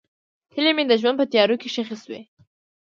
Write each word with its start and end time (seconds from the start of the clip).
هیلې 0.53 0.71
مې 0.75 0.83
د 0.87 0.93
ژوند 1.01 1.19
په 1.19 1.25
تیارو 1.31 1.55
کې 1.61 1.69
ښخې 1.73 1.97
شوې. 2.03 2.21